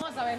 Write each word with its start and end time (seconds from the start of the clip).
Vamos 0.00 0.16
a 0.16 0.24
ver. 0.24 0.38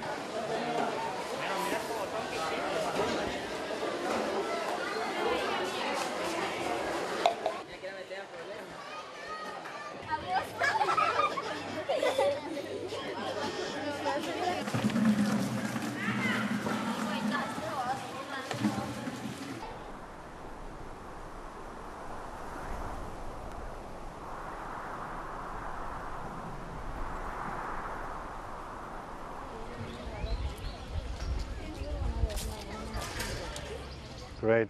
Great. 34.44 34.68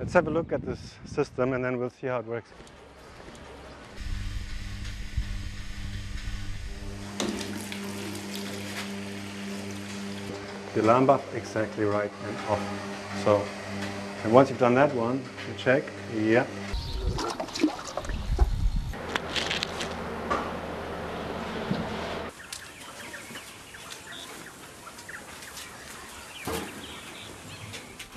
Let's 0.00 0.12
have 0.14 0.26
a 0.26 0.30
look 0.30 0.52
at 0.52 0.60
this 0.66 0.96
system 1.04 1.52
and 1.52 1.64
then 1.64 1.78
we'll 1.78 1.88
see 1.88 2.08
how 2.08 2.18
it 2.18 2.26
works. 2.26 2.50
The 10.74 10.80
alarm 10.80 11.06
buff 11.06 11.32
exactly 11.36 11.84
right 11.84 12.10
and 12.26 12.36
off. 12.48 13.22
So, 13.22 13.40
and 14.24 14.32
once 14.32 14.50
you've 14.50 14.58
done 14.58 14.74
that 14.74 14.92
one, 14.96 15.18
you 15.18 15.54
check, 15.56 15.84
yeah. 16.16 16.44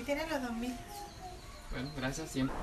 Y 0.01 0.03
tiene 0.03 0.25
los 0.25 0.41
2000. 0.41 0.75
Bueno, 1.71 1.91
gracias 1.95 2.31
siempre. 2.31 2.55